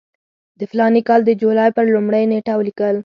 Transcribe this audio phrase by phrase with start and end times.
[0.59, 2.95] د فلاني کال د جولای پر لومړۍ نېټه ولیکل.